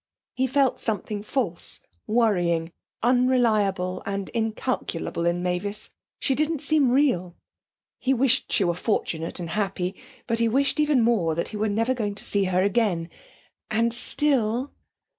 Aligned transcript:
He 0.33 0.47
felt 0.47 0.79
something 0.79 1.21
false, 1.21 1.79
worrying, 2.07 2.71
unreliable 3.03 4.01
and 4.03 4.29
incalculable 4.29 5.27
in 5.27 5.43
Mavis. 5.43 5.91
She 6.19 6.33
didn't 6.33 6.61
seem 6.61 6.89
real.... 6.89 7.35
He 7.99 8.11
wished 8.11 8.51
she 8.51 8.63
were 8.63 8.73
fortunate 8.73 9.39
and 9.39 9.51
happy; 9.51 9.95
but 10.25 10.39
he 10.39 10.47
wished 10.47 10.79
even 10.79 11.03
more 11.03 11.35
that 11.35 11.49
he 11.49 11.57
were 11.57 11.69
never 11.69 11.93
going 11.93 12.15
to 12.15 12.25
see 12.25 12.45
her 12.45 12.63
again. 12.63 13.09
And 13.69 13.93
still!... 13.93 14.71